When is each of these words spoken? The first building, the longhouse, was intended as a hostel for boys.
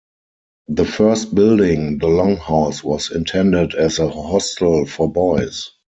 The 0.67 0.83
first 0.85 1.35
building, 1.35 1.99
the 1.99 2.07
longhouse, 2.07 2.83
was 2.83 3.11
intended 3.11 3.75
as 3.75 3.99
a 3.99 4.09
hostel 4.09 4.87
for 4.87 5.07
boys. 5.11 5.69